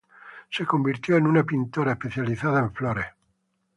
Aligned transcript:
Se 0.49 0.65
convirtió 0.65 1.15
en 1.17 1.27
una 1.27 1.43
pintora 1.43 1.91
especializada 1.91 2.57
en 2.61 2.73
flores. 2.73 3.05